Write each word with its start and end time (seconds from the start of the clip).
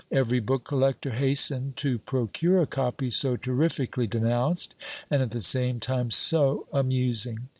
Every 0.11 0.39
book 0.39 0.63
collector 0.63 1.11
hastened 1.11 1.77
to 1.77 1.99
procure 1.99 2.59
a 2.59 2.65
copy 2.65 3.11
so 3.11 3.35
terrifically 3.37 4.07
denounced, 4.07 4.73
and 5.11 5.21
at 5.21 5.29
the 5.29 5.43
same 5.43 5.79
time 5.79 6.09
so 6.09 6.65
amusing. 6.73 7.49